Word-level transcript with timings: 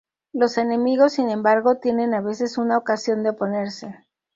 Los 0.33 0.57
enemigos, 0.57 1.13
sin 1.13 1.29
embargo, 1.29 1.77
tienen 1.77 2.15
a 2.15 2.21
veces 2.21 2.57
una 2.57 2.75
ocasión 2.75 3.21
de 3.21 3.29
oponerse. 3.29 3.99